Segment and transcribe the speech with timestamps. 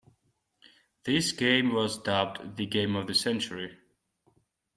[1.03, 3.77] This game was dubbed the "Game of the Century".